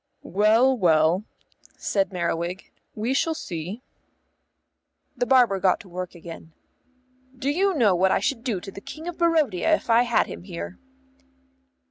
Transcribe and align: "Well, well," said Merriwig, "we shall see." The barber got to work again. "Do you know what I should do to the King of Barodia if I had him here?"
"Well, 0.23 0.75
well," 0.75 1.25
said 1.77 2.11
Merriwig, 2.11 2.71
"we 2.95 3.13
shall 3.13 3.35
see." 3.35 3.83
The 5.15 5.27
barber 5.27 5.59
got 5.59 5.79
to 5.81 5.89
work 5.89 6.15
again. 6.15 6.53
"Do 7.37 7.51
you 7.51 7.75
know 7.75 7.93
what 7.93 8.09
I 8.11 8.19
should 8.19 8.43
do 8.43 8.59
to 8.61 8.71
the 8.71 8.81
King 8.81 9.07
of 9.07 9.19
Barodia 9.19 9.71
if 9.75 9.91
I 9.91 10.01
had 10.01 10.25
him 10.25 10.41
here?" 10.41 10.79